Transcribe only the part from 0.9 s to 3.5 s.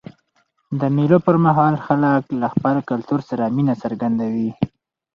مېلو پر مهال خلک له خپل کلتور سره